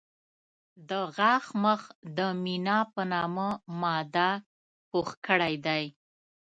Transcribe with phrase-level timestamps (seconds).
[0.89, 1.81] د غاښ مخ
[2.17, 3.47] د مینا په نامه
[3.81, 4.31] ماده
[4.89, 5.83] پوښ کړی دی.